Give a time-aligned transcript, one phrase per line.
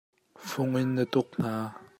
[0.49, 1.53] Fung in na tuk hna.